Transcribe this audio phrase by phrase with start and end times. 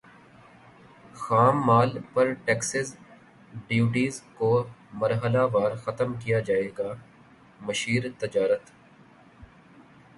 [1.15, 2.95] خام مال پر ٹیکسز
[3.67, 4.51] ڈیوٹیز کو
[4.93, 6.91] مرحلہ وار ختم کیا جائے گا
[7.61, 8.71] مشیر تجارت